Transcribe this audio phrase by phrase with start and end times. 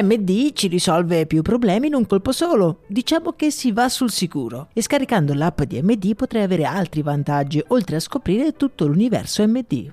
[0.00, 2.78] MD ci risolve più problemi in un colpo solo.
[2.86, 4.68] Diciamo che si va sul sicuro.
[4.72, 9.92] E scaricando l'app di MD potrai avere altri vantaggi, oltre a scoprire tutto l'universo MD.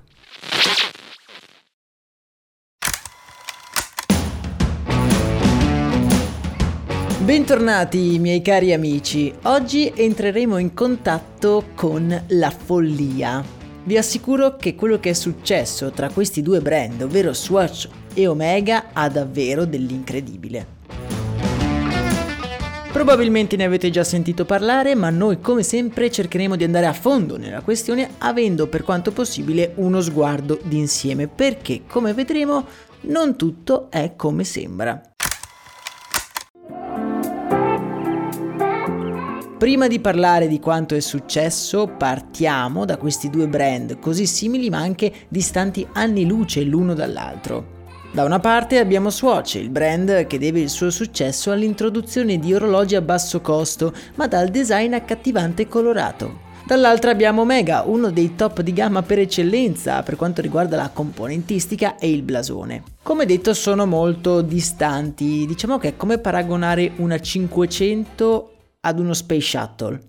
[7.22, 13.59] Bentornati miei cari amici, oggi entreremo in contatto con la follia.
[13.82, 18.90] Vi assicuro che quello che è successo tra questi due brand, ovvero Swatch e Omega
[18.92, 20.78] ha davvero dell'incredibile.
[22.92, 27.38] Probabilmente ne avete già sentito parlare, ma noi come sempre cercheremo di andare a fondo
[27.38, 32.66] nella questione avendo per quanto possibile uno sguardo d'insieme, perché come vedremo
[33.02, 35.09] non tutto è come sembra.
[39.60, 44.78] Prima di parlare di quanto è successo, partiamo da questi due brand così simili ma
[44.78, 47.84] anche distanti anni luce l'uno dall'altro.
[48.10, 52.94] Da una parte abbiamo Swatch, il brand che deve il suo successo all'introduzione di orologi
[52.94, 56.38] a basso costo, ma dal design accattivante e colorato.
[56.64, 61.98] Dall'altra abbiamo Omega, uno dei top di gamma per eccellenza per quanto riguarda la componentistica
[61.98, 62.82] e il blasone.
[63.02, 69.58] Come detto sono molto distanti, diciamo che è come paragonare una 500 ad uno Space
[69.58, 70.00] Shuttle.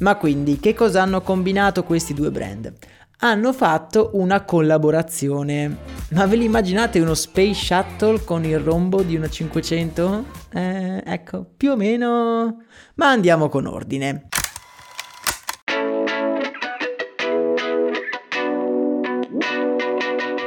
[0.00, 2.72] Ma quindi che cosa hanno combinato questi due brand?
[3.20, 5.96] hanno fatto una collaborazione.
[6.10, 10.24] Ma ve li immaginate uno Space Shuttle con il rombo di una 500?
[10.52, 12.62] Eh, ecco, più o meno.
[12.94, 14.28] Ma andiamo con ordine.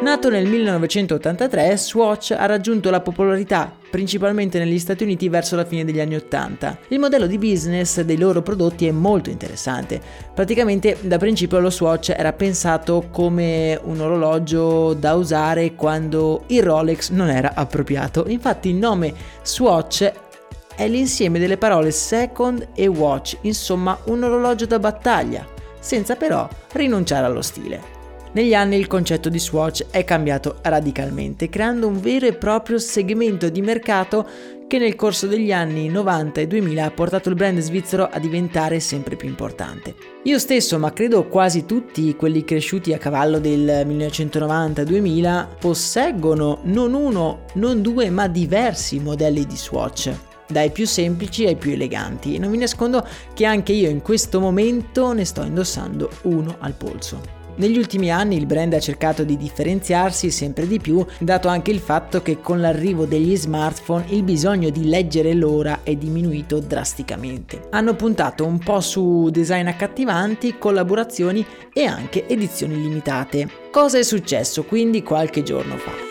[0.01, 5.85] Nato nel 1983, Swatch ha raggiunto la popolarità principalmente negli Stati Uniti verso la fine
[5.85, 6.79] degli anni 80.
[6.87, 10.01] Il modello di business dei loro prodotti è molto interessante.
[10.33, 17.11] Praticamente da principio lo Swatch era pensato come un orologio da usare quando il Rolex
[17.11, 18.25] non era appropriato.
[18.27, 19.13] Infatti il nome
[19.43, 20.11] Swatch
[20.75, 25.45] è l'insieme delle parole second e watch, insomma un orologio da battaglia,
[25.79, 28.00] senza però rinunciare allo stile.
[28.33, 33.49] Negli anni il concetto di Swatch è cambiato radicalmente, creando un vero e proprio segmento
[33.49, 34.25] di mercato
[34.67, 38.79] che nel corso degli anni 90 e 2000 ha portato il brand svizzero a diventare
[38.79, 39.95] sempre più importante.
[40.23, 47.41] Io stesso, ma credo quasi tutti quelli cresciuti a cavallo del 1990-2000, posseggono non uno,
[47.55, 50.09] non due, ma diversi modelli di Swatch
[50.47, 54.41] dai più semplici ai più eleganti e non vi nascondo che anche io in questo
[54.41, 57.40] momento ne sto indossando uno al polso.
[57.61, 61.77] Negli ultimi anni il brand ha cercato di differenziarsi sempre di più, dato anche il
[61.77, 67.67] fatto che con l'arrivo degli smartphone il bisogno di leggere l'ora è diminuito drasticamente.
[67.69, 73.47] Hanno puntato un po' su design accattivanti, collaborazioni e anche edizioni limitate.
[73.69, 76.09] Cosa è successo quindi qualche giorno fa?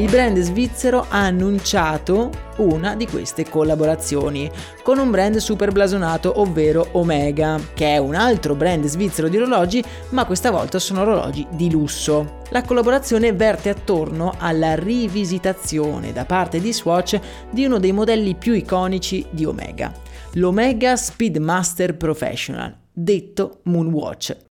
[0.00, 4.50] il brand svizzero ha annunciato una di queste collaborazioni
[4.82, 9.82] con un brand super blasonato, ovvero Omega, che è un altro brand svizzero di orologi,
[10.10, 12.38] ma questa volta sono orologi di lusso.
[12.50, 17.18] La collaborazione verte attorno alla rivisitazione da parte di Swatch
[17.50, 19.92] di uno dei modelli più iconici di Omega,
[20.34, 24.48] l'Omega Speedmaster Professional, detto Moonwatch.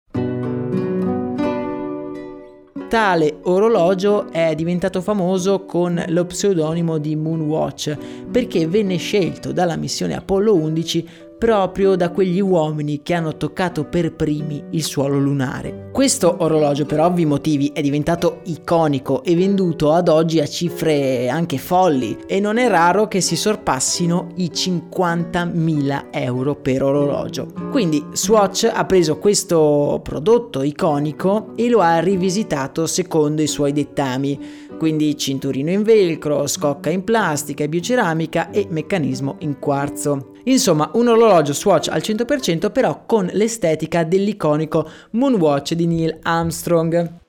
[2.88, 7.98] Tale orologio è diventato famoso con lo pseudonimo di Moonwatch
[8.32, 14.14] perché venne scelto dalla missione Apollo 11 proprio da quegli uomini che hanno toccato per
[14.14, 15.90] primi il suolo lunare.
[15.92, 21.58] Questo orologio per ovvi motivi è diventato iconico e venduto ad oggi a cifre anche
[21.58, 27.52] folli e non è raro che si sorpassino i 50.000 euro per orologio.
[27.72, 34.64] Quindi Swatch ha preso questo prodotto iconico e lo ha rivisitato secondo i suoi dettami
[34.78, 40.35] quindi cinturino in velcro, scocca in plastica e bioceramica e meccanismo in quarzo.
[40.46, 47.24] Insomma, un orologio Swatch al 100% però con l'estetica dell'iconico Moonwatch di Neil Armstrong.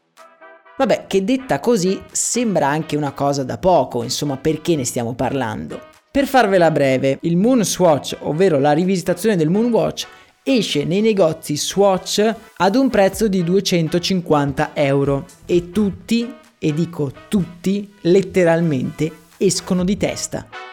[0.77, 5.81] Vabbè, che detta così sembra anche una cosa da poco, insomma, perché ne stiamo parlando?
[6.11, 10.07] Per farvela breve, il Moon Swatch, ovvero la rivisitazione del Moonwatch,
[10.43, 17.91] esce nei negozi Swatch ad un prezzo di 250 euro e tutti, e dico tutti,
[18.03, 20.66] letteralmente escono di testa.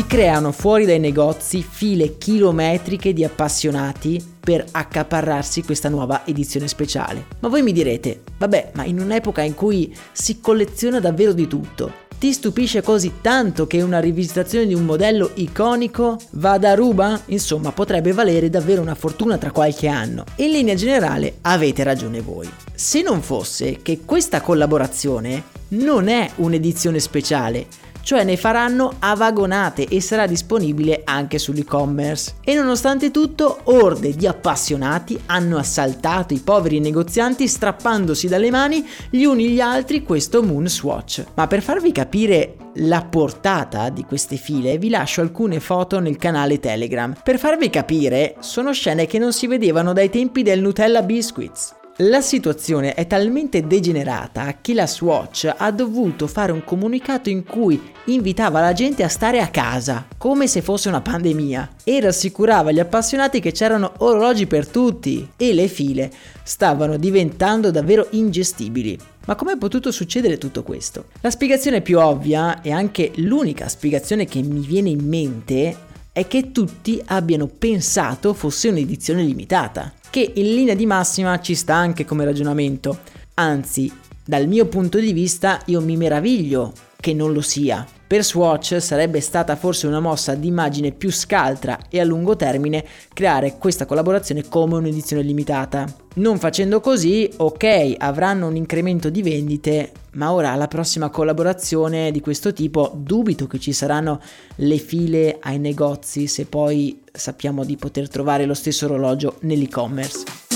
[0.00, 7.26] Si creano fuori dai negozi file chilometriche di appassionati per accaparrarsi questa nuova edizione speciale.
[7.40, 11.92] Ma voi mi direte, vabbè, ma in un'epoca in cui si colleziona davvero di tutto,
[12.18, 17.20] ti stupisce così tanto che una rivisitazione di un modello iconico vada a ruba?
[17.26, 20.24] Insomma, potrebbe valere davvero una fortuna tra qualche anno.
[20.36, 22.48] In linea generale avete ragione voi.
[22.74, 27.66] Se non fosse che questa collaborazione non è un'edizione speciale,
[28.10, 32.38] cioè ne faranno a vagonate e sarà disponibile anche sull'e-commerce.
[32.42, 39.22] E nonostante tutto, orde di appassionati hanno assaltato i poveri negozianti strappandosi dalle mani gli
[39.22, 41.24] uni gli altri questo Moon Swatch.
[41.34, 46.58] Ma per farvi capire la portata di queste file vi lascio alcune foto nel canale
[46.58, 47.14] Telegram.
[47.22, 51.78] Per farvi capire, sono scene che non si vedevano dai tempi del Nutella Biscuits.
[52.02, 57.78] La situazione è talmente degenerata che la Swatch ha dovuto fare un comunicato in cui
[58.06, 62.80] invitava la gente a stare a casa, come se fosse una pandemia, e rassicurava gli
[62.80, 66.10] appassionati che c'erano orologi per tutti e le file
[66.42, 68.98] stavano diventando davvero ingestibili.
[69.26, 71.08] Ma come è potuto succedere tutto questo?
[71.20, 75.76] La spiegazione più ovvia e anche l'unica spiegazione che mi viene in mente
[76.12, 81.74] è che tutti abbiano pensato fosse un'edizione limitata che in linea di massima ci sta
[81.76, 82.98] anche come ragionamento.
[83.34, 83.90] Anzi,
[84.24, 87.86] dal mio punto di vista io mi meraviglio che non lo sia.
[88.06, 93.56] Per Swatch sarebbe stata forse una mossa d'immagine più scaltra e a lungo termine creare
[93.56, 95.86] questa collaborazione come un'edizione limitata.
[96.14, 102.20] Non facendo così, ok, avranno un incremento di vendite, ma ora alla prossima collaborazione di
[102.20, 104.20] questo tipo dubito che ci saranno
[104.56, 110.49] le file ai negozi se poi sappiamo di poter trovare lo stesso orologio nell'e-commerce.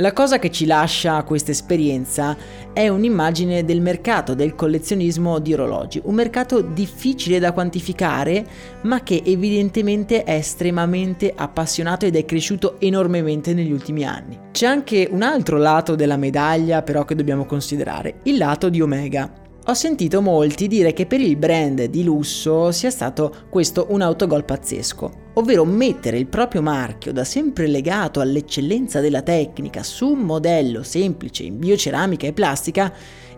[0.00, 2.36] La cosa che ci lascia questa esperienza
[2.72, 8.46] è un'immagine del mercato del collezionismo di orologi, un mercato difficile da quantificare
[8.82, 14.38] ma che evidentemente è estremamente appassionato ed è cresciuto enormemente negli ultimi anni.
[14.52, 19.28] C'è anche un altro lato della medaglia però che dobbiamo considerare, il lato di Omega.
[19.66, 24.44] Ho sentito molti dire che per il brand di lusso sia stato questo un autogol
[24.44, 30.82] pazzesco, ovvero mettere il proprio marchio da sempre legato all'eccellenza della tecnica su un modello
[30.82, 32.92] semplice in bioceramica e plastica,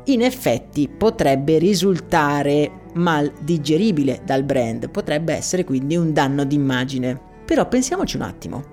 [0.05, 7.21] in effetti potrebbe risultare mal digeribile dal brand, potrebbe essere quindi un danno d'immagine.
[7.45, 8.65] Però pensiamoci un attimo.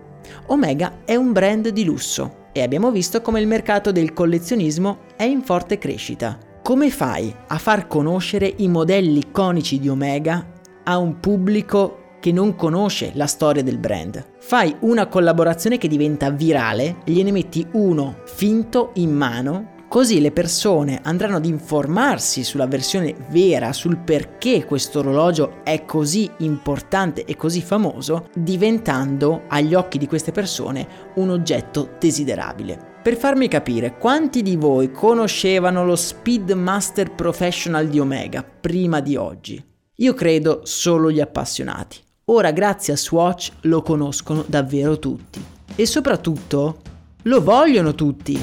[0.48, 5.24] Omega è un brand di lusso e abbiamo visto come il mercato del collezionismo è
[5.24, 6.40] in forte crescita.
[6.64, 10.54] Come fai a far conoscere i modelli iconici di Omega
[10.84, 14.34] a un pubblico che non conosce la storia del brand?
[14.40, 21.00] Fai una collaborazione che diventa virale, gliene metti uno finto in mano Così le persone
[21.02, 27.62] andranno ad informarsi sulla versione vera, sul perché questo orologio è così importante e così
[27.62, 30.86] famoso, diventando agli occhi di queste persone
[31.16, 32.96] un oggetto desiderabile.
[33.02, 39.64] Per farmi capire, quanti di voi conoscevano lo Speedmaster Professional di Omega prima di oggi?
[40.00, 42.07] Io credo solo gli appassionati.
[42.30, 45.42] Ora grazie a Swatch lo conoscono davvero tutti.
[45.74, 46.82] E soprattutto
[47.22, 48.38] lo vogliono tutti.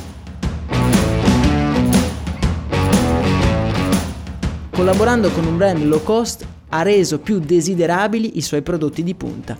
[4.70, 9.54] Collaborando con un brand low cost ha reso più desiderabili i suoi prodotti di punta.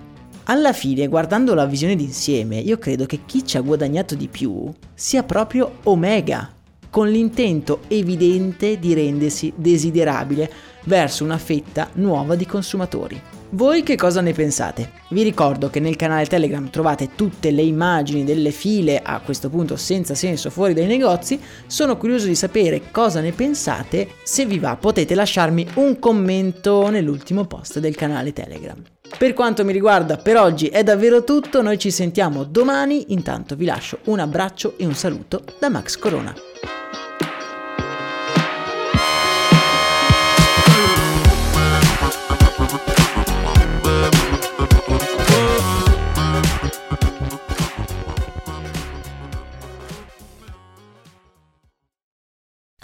[0.45, 4.73] Alla fine, guardando la visione d'insieme, io credo che chi ci ha guadagnato di più
[4.95, 6.51] sia proprio Omega,
[6.89, 10.51] con l'intento evidente di rendersi desiderabile
[10.85, 13.21] verso una fetta nuova di consumatori.
[13.55, 14.91] Voi che cosa ne pensate?
[15.11, 19.77] Vi ricordo che nel canale Telegram trovate tutte le immagini delle file a questo punto
[19.77, 21.39] senza senso fuori dai negozi.
[21.69, 24.09] Sono curioso di sapere cosa ne pensate.
[24.25, 28.83] Se vi va potete lasciarmi un commento nell'ultimo post del canale Telegram.
[29.17, 33.67] Per quanto mi riguarda per oggi è davvero tutto, noi ci sentiamo domani, intanto vi
[33.67, 36.35] lascio un abbraccio e un saluto da Max Corona.